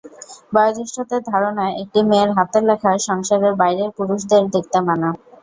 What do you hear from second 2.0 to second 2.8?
মেয়ের হাতের